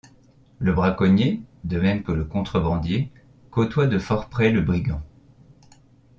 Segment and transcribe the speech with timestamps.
[0.57, 3.11] Le braconnier, de même que le contrebandier,
[3.51, 5.03] côtoie de fort près le brigand.